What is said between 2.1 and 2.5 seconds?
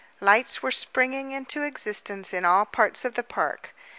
in